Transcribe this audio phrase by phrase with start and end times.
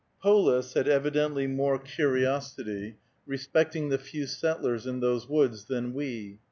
[0.19, 2.95] Polis had evidently more curiosity
[3.27, 6.39] respecting the few settlers in those woods than we.